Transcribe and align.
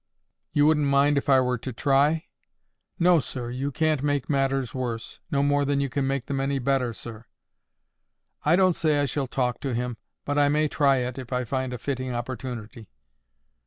"You 0.51 0.65
wouldn't 0.65 0.87
mind 0.87 1.19
if 1.19 1.29
I 1.29 1.39
were 1.41 1.59
to 1.59 1.71
try?" 1.71 2.25
"No, 2.97 3.19
sir. 3.19 3.51
You 3.51 3.71
can't 3.71 4.01
make 4.01 4.31
matters 4.31 4.73
worse. 4.73 5.19
No 5.29 5.43
more 5.43 5.63
can 5.63 5.79
you 5.79 5.91
make 5.97 6.25
them 6.25 6.39
any 6.39 6.57
better, 6.57 6.91
sir." 6.91 7.27
"I 8.43 8.55
don't 8.55 8.73
say 8.73 8.97
I 8.99 9.05
shall 9.05 9.27
talk 9.27 9.59
to 9.59 9.75
him; 9.75 9.97
but 10.25 10.39
I 10.39 10.49
may 10.49 10.67
try 10.67 10.97
it, 10.97 11.19
if 11.19 11.31
I 11.31 11.43
find 11.45 11.71
a 11.71 11.77
fitting 11.77 12.15
opportunity." 12.15 12.89